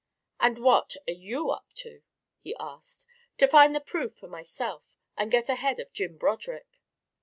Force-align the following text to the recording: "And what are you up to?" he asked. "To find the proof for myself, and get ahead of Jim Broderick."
"And 0.39 0.57
what 0.57 0.95
are 1.07 1.11
you 1.13 1.51
up 1.51 1.67
to?" 1.75 2.01
he 2.39 2.55
asked. 2.59 3.05
"To 3.37 3.47
find 3.47 3.75
the 3.75 3.79
proof 3.79 4.15
for 4.15 4.27
myself, 4.27 4.83
and 5.15 5.29
get 5.29 5.47
ahead 5.47 5.79
of 5.79 5.93
Jim 5.93 6.17
Broderick." 6.17 6.79